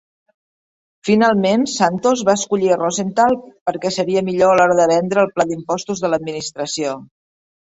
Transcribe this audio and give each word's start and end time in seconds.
Finalment, 1.09 1.65
Santos 1.73 2.23
va 2.29 2.35
escollir 2.41 2.71
a 2.75 2.77
Rosenthal 2.79 3.37
perquè 3.69 3.93
seria 3.99 4.25
millor 4.31 4.55
a 4.55 4.57
l'hora 4.63 4.79
de 4.81 4.89
vendre 4.95 5.27
el 5.27 5.31
pla 5.37 5.47
d'impostos 5.53 6.03
de 6.07 6.13
l'administració. 6.15 6.97